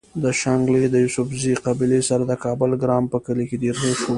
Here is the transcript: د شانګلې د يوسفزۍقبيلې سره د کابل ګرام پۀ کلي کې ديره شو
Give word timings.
د 0.23 0.25
شانګلې 0.41 0.83
د 0.91 0.95
يوسفزۍقبيلې 1.05 2.01
سره 2.09 2.23
د 2.27 2.33
کابل 2.43 2.71
ګرام 2.81 3.03
پۀ 3.11 3.17
کلي 3.25 3.45
کې 3.49 3.57
ديره 3.61 3.91
شو 3.99 4.09